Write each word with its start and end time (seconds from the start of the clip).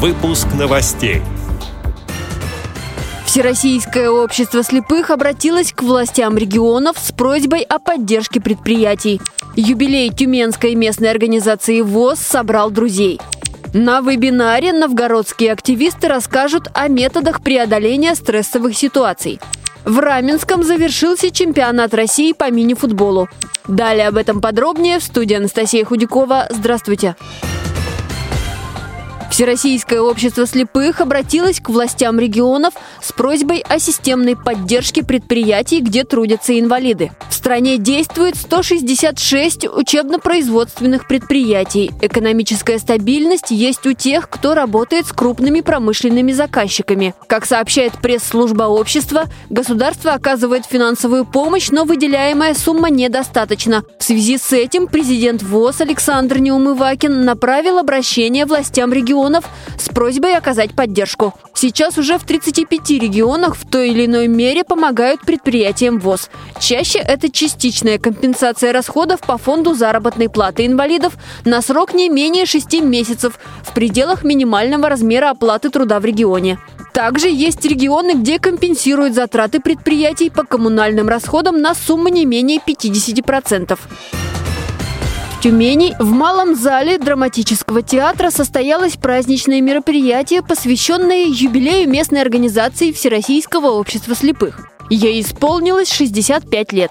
Выпуск 0.00 0.46
новостей. 0.56 1.22
Всероссийское 3.26 4.08
общество 4.08 4.62
слепых 4.62 5.10
обратилось 5.10 5.72
к 5.72 5.82
властям 5.82 6.38
регионов 6.38 6.98
с 7.00 7.10
просьбой 7.10 7.62
о 7.62 7.80
поддержке 7.80 8.40
предприятий. 8.40 9.20
Юбилей 9.56 10.10
Тюменской 10.10 10.76
местной 10.76 11.10
организации 11.10 11.80
ВОЗ 11.80 12.20
собрал 12.20 12.70
друзей. 12.70 13.20
На 13.74 14.00
вебинаре 14.00 14.72
новгородские 14.72 15.50
активисты 15.50 16.06
расскажут 16.06 16.68
о 16.74 16.86
методах 16.86 17.42
преодоления 17.42 18.14
стрессовых 18.14 18.76
ситуаций. 18.76 19.40
В 19.84 19.98
Раменском 19.98 20.62
завершился 20.62 21.32
чемпионат 21.32 21.92
России 21.92 22.34
по 22.34 22.48
мини-футболу. 22.52 23.28
Далее 23.66 24.06
об 24.06 24.16
этом 24.16 24.40
подробнее 24.40 25.00
в 25.00 25.02
студии 25.02 25.34
Анастасия 25.34 25.84
Худякова. 25.84 26.46
Здравствуйте. 26.50 27.16
Всероссийское 29.30 30.00
общество 30.00 30.46
слепых 30.46 31.00
обратилось 31.00 31.60
к 31.60 31.68
властям 31.68 32.18
регионов 32.18 32.74
с 33.02 33.12
просьбой 33.12 33.62
о 33.68 33.78
системной 33.78 34.36
поддержке 34.36 35.04
предприятий, 35.04 35.80
где 35.80 36.04
трудятся 36.04 36.58
инвалиды. 36.58 37.12
В 37.28 37.34
стране 37.34 37.76
действует 37.78 38.36
166 38.36 39.68
учебно-производственных 39.68 41.06
предприятий. 41.06 41.90
Экономическая 42.00 42.78
стабильность 42.78 43.50
есть 43.50 43.86
у 43.86 43.92
тех, 43.92 44.28
кто 44.28 44.54
работает 44.54 45.06
с 45.06 45.12
крупными 45.12 45.60
промышленными 45.60 46.32
заказчиками. 46.32 47.14
Как 47.26 47.44
сообщает 47.46 47.92
пресс-служба 48.02 48.64
общества, 48.64 49.26
государство 49.50 50.12
оказывает 50.12 50.64
финансовую 50.66 51.24
помощь, 51.24 51.68
но 51.70 51.84
выделяемая 51.84 52.54
сумма 52.54 52.90
недостаточна. 52.90 53.84
В 53.98 54.04
связи 54.04 54.38
с 54.38 54.52
этим 54.52 54.86
президент 54.86 55.42
ВОЗ 55.42 55.82
Александр 55.82 56.38
Неумывакин 56.38 57.24
направил 57.24 57.78
обращение 57.78 58.46
властям 58.46 58.92
регионов 58.92 59.17
регионов 59.18 59.44
с 59.76 59.88
просьбой 59.88 60.36
оказать 60.36 60.74
поддержку. 60.74 61.34
Сейчас 61.54 61.98
уже 61.98 62.18
в 62.18 62.24
35 62.24 62.90
регионах 62.90 63.56
в 63.56 63.68
той 63.68 63.90
или 63.90 64.06
иной 64.06 64.28
мере 64.28 64.62
помогают 64.64 65.22
предприятиям 65.22 65.98
ВОЗ. 65.98 66.30
Чаще 66.60 66.98
это 66.98 67.30
частичная 67.30 67.98
компенсация 67.98 68.72
расходов 68.72 69.20
по 69.20 69.38
фонду 69.38 69.74
заработной 69.74 70.28
платы 70.28 70.66
инвалидов 70.66 71.14
на 71.44 71.62
срок 71.62 71.94
не 71.94 72.08
менее 72.08 72.46
6 72.46 72.80
месяцев 72.82 73.38
в 73.62 73.74
пределах 73.74 74.24
минимального 74.24 74.88
размера 74.88 75.30
оплаты 75.30 75.70
труда 75.70 75.98
в 75.98 76.04
регионе. 76.04 76.58
Также 76.92 77.28
есть 77.28 77.64
регионы, 77.64 78.14
где 78.14 78.38
компенсируют 78.38 79.14
затраты 79.14 79.60
предприятий 79.60 80.30
по 80.30 80.44
коммунальным 80.44 81.08
расходам 81.08 81.60
на 81.60 81.74
сумму 81.74 82.08
не 82.08 82.24
менее 82.24 82.60
50%. 82.66 83.78
В 85.38 85.40
Тюмени 85.40 85.94
в 86.00 86.10
Малом 86.10 86.56
зале 86.56 86.98
драматического 86.98 87.80
театра 87.80 88.30
состоялось 88.30 88.96
праздничное 88.96 89.60
мероприятие, 89.60 90.42
посвященное 90.42 91.26
юбилею 91.26 91.88
местной 91.88 92.22
организации 92.22 92.90
Всероссийского 92.90 93.68
общества 93.68 94.16
слепых. 94.16 94.68
Ей 94.90 95.20
исполнилось 95.20 95.92
65 95.92 96.72
лет. 96.72 96.90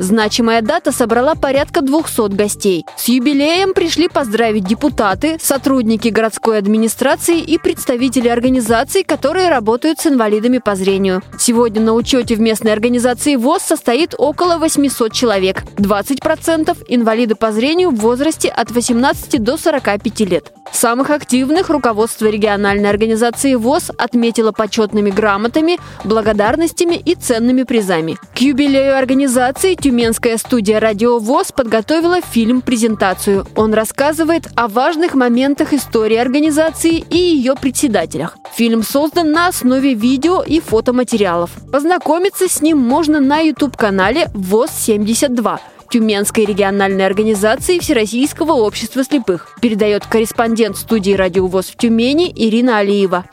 Значимая 0.00 0.62
дата 0.62 0.92
собрала 0.92 1.34
порядка 1.34 1.82
200 1.82 2.34
гостей. 2.34 2.86
С 2.96 3.08
юбилеем 3.08 3.74
пришли 3.74 4.08
поздравить 4.08 4.64
депутаты, 4.64 5.36
сотрудники 5.38 6.08
городской 6.08 6.56
администрации 6.56 7.38
и 7.38 7.58
представители 7.58 8.28
организаций, 8.28 9.04
которые 9.04 9.50
работают 9.50 10.00
с 10.00 10.06
инвалидами 10.06 10.56
по 10.56 10.74
зрению. 10.74 11.20
Сегодня 11.38 11.82
на 11.82 11.92
учете 11.92 12.34
в 12.34 12.40
местной 12.40 12.72
организации 12.72 13.36
ВОЗ 13.36 13.60
состоит 13.60 14.14
около 14.16 14.56
800 14.56 15.12
человек. 15.12 15.64
20% 15.76 16.78
инвалиды 16.88 17.34
по 17.34 17.52
зрению 17.52 17.90
в 17.90 17.96
возрасте 17.96 18.48
от 18.48 18.70
18 18.70 19.42
до 19.42 19.58
45 19.58 20.20
лет. 20.20 20.50
Самых 20.72 21.10
активных 21.10 21.68
руководство 21.68 22.26
региональной 22.26 22.88
организации 22.88 23.54
ВОЗ 23.54 23.90
отметило 23.98 24.52
почетными 24.52 25.10
грамотами, 25.10 25.78
благодарностями 26.04 26.94
и 26.94 27.14
ценными 27.14 27.64
призами. 27.64 28.16
К 28.34 28.38
юбилею 28.38 28.96
организации 28.96 29.74
Тюменская 29.90 30.36
студия 30.36 30.78
«Радио 30.78 31.18
ВОЗ» 31.18 31.50
подготовила 31.50 32.20
фильм-презентацию. 32.20 33.44
Он 33.56 33.74
рассказывает 33.74 34.48
о 34.54 34.68
важных 34.68 35.14
моментах 35.14 35.72
истории 35.72 36.16
организации 36.16 37.04
и 37.10 37.16
ее 37.16 37.56
председателях. 37.56 38.36
Фильм 38.54 38.84
создан 38.84 39.32
на 39.32 39.48
основе 39.48 39.94
видео 39.94 40.44
и 40.44 40.60
фотоматериалов. 40.60 41.50
Познакомиться 41.72 42.48
с 42.48 42.62
ним 42.62 42.78
можно 42.78 43.18
на 43.18 43.40
YouTube-канале 43.40 44.28
ВОЗ-72 44.32 45.58
Тюменской 45.90 46.44
региональной 46.44 47.04
организации 47.04 47.80
Всероссийского 47.80 48.52
общества 48.52 49.02
слепых, 49.02 49.56
передает 49.60 50.06
корреспондент 50.06 50.76
студии 50.76 51.14
«Радиовоз» 51.14 51.66
в 51.66 51.76
Тюмени 51.76 52.32
Ирина 52.32 52.78
Алиева. 52.78 53.24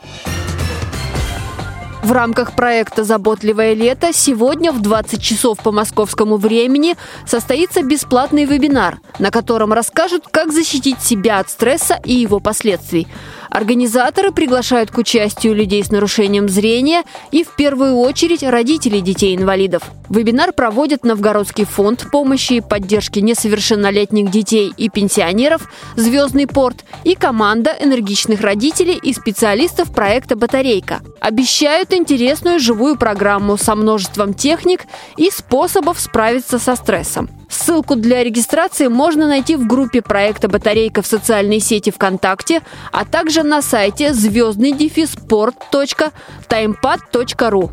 В 2.02 2.12
рамках 2.12 2.54
проекта 2.54 3.02
«Заботливое 3.02 3.74
лето» 3.74 4.12
сегодня 4.12 4.72
в 4.72 4.80
20 4.80 5.20
часов 5.20 5.58
по 5.58 5.72
московскому 5.72 6.36
времени 6.36 6.96
состоится 7.26 7.82
бесплатный 7.82 8.44
вебинар, 8.44 9.00
на 9.18 9.30
котором 9.30 9.72
расскажут, 9.72 10.24
как 10.30 10.52
защитить 10.52 11.02
себя 11.02 11.40
от 11.40 11.50
стресса 11.50 11.98
и 12.04 12.14
его 12.14 12.38
последствий. 12.38 13.08
Организаторы 13.50 14.30
приглашают 14.30 14.90
к 14.90 14.98
участию 14.98 15.54
людей 15.54 15.82
с 15.82 15.90
нарушением 15.90 16.48
зрения 16.48 17.02
и 17.30 17.44
в 17.44 17.56
первую 17.56 17.96
очередь 17.96 18.42
родителей 18.42 19.00
детей-инвалидов. 19.00 19.82
Вебинар 20.08 20.52
проводит 20.52 21.04
Новгородский 21.04 21.64
фонд 21.64 22.06
помощи 22.10 22.54
и 22.54 22.60
поддержки 22.60 23.18
несовершеннолетних 23.20 24.30
детей 24.30 24.72
и 24.76 24.88
пенсионеров 24.88 25.70
«Звездный 25.96 26.46
порт» 26.46 26.84
и 27.04 27.14
команда 27.14 27.74
энергичных 27.78 28.40
родителей 28.40 28.98
и 29.02 29.12
специалистов 29.12 29.92
проекта 29.92 30.36
«Батарейка». 30.36 31.00
Обещают 31.20 31.92
интересную 31.92 32.58
живую 32.58 32.96
программу 32.96 33.56
со 33.56 33.74
множеством 33.74 34.34
техник 34.34 34.82
и 35.16 35.30
способов 35.30 36.00
справиться 36.00 36.58
со 36.58 36.76
стрессом. 36.76 37.28
Ссылку 37.48 37.96
для 37.96 38.22
регистрации 38.22 38.88
можно 38.88 39.26
найти 39.26 39.56
в 39.56 39.66
группе 39.66 40.02
проекта 40.02 40.48
«Батарейка» 40.48 41.00
в 41.02 41.06
социальной 41.06 41.60
сети 41.60 41.90
ВКонтакте, 41.90 42.60
а 42.92 43.04
также 43.04 43.42
на 43.42 43.62
сайте 43.62 44.12
звездный 44.12 44.72
дефис 44.72 45.12
спорт.таймпад.ру. 45.12 47.70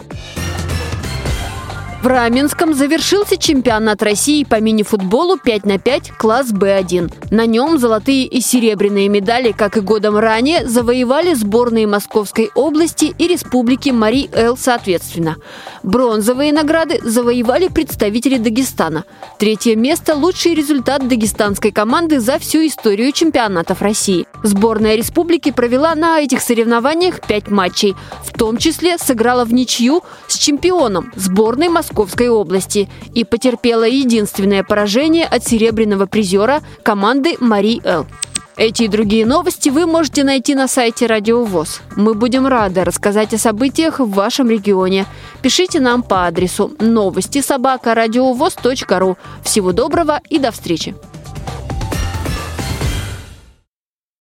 В 2.05 2.07
Раменском 2.07 2.75
завершился 2.75 3.35
чемпионат 3.35 4.03
России 4.03 4.43
по 4.43 4.59
мини-футболу 4.59 5.39
5 5.39 5.65
на 5.65 5.79
5 5.79 6.11
класс 6.11 6.51
Б1. 6.51 7.11
На 7.31 7.47
нем 7.47 7.79
золотые 7.79 8.27
и 8.27 8.41
серебряные 8.41 9.09
медали, 9.09 9.53
как 9.53 9.75
и 9.77 9.79
годом 9.79 10.15
ранее, 10.15 10.67
завоевали 10.67 11.33
сборные 11.33 11.87
Московской 11.87 12.51
области 12.53 13.05
и 13.17 13.27
Республики 13.27 13.89
Мари-Эл 13.89 14.55
соответственно. 14.55 15.37
Бронзовые 15.81 16.53
награды 16.53 16.99
завоевали 17.01 17.69
представители 17.69 18.37
Дагестана. 18.37 19.05
Третье 19.39 19.75
место– 19.75 20.13
лучший 20.15 20.53
результат 20.53 21.07
дагестанской 21.07 21.71
команды 21.71 22.19
за 22.19 22.37
всю 22.37 22.67
историю 22.67 23.13
чемпионатов 23.13 23.81
России. 23.81 24.27
Сборная 24.43 24.93
республики 24.93 25.51
провела 25.51 25.95
на 25.95 26.19
этих 26.19 26.41
соревнованиях 26.41 27.21
5 27.21 27.49
матчей, 27.49 27.95
в 28.23 28.37
том 28.37 28.57
числе 28.57 28.99
сыграла 28.99 29.43
в 29.43 29.51
ничью 29.51 30.03
с 30.27 30.37
чемпионом 30.37 31.11
сборной 31.15 31.69
Московской 31.69 31.94
Московской 31.95 32.27
области 32.27 32.89
и 33.13 33.23
потерпела 33.23 33.85
единственное 33.85 34.63
поражение 34.63 35.25
от 35.25 35.47
серебряного 35.47 36.07
призера 36.07 36.61
команды 36.83 37.37
Мари 37.39 37.79
Эл. 37.85 38.05
Эти 38.57 38.83
и 38.83 38.87
другие 38.89 39.25
новости 39.25 39.69
вы 39.69 39.85
можете 39.85 40.25
найти 40.25 40.55
на 40.55 40.67
сайте 40.67 41.05
Радио 41.05 41.45
ВОЗ. 41.45 41.79
Мы 41.95 42.13
будем 42.13 42.47
рады 42.47 42.83
рассказать 42.83 43.33
о 43.33 43.37
событиях 43.37 43.99
в 43.99 44.11
вашем 44.11 44.49
регионе. 44.49 45.05
Пишите 45.41 45.79
нам 45.79 46.03
по 46.03 46.27
адресу 46.27 46.73
новости 46.79 47.41
собака 47.41 47.95
ру. 48.99 49.17
Всего 49.41 49.71
доброго 49.71 50.19
и 50.29 50.37
до 50.37 50.51
встречи! 50.51 50.95